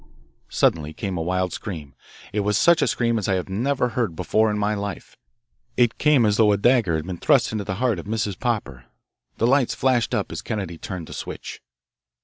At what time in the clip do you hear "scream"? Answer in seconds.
1.53-1.93, 2.87-3.19